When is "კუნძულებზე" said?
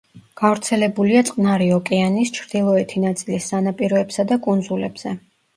4.49-5.17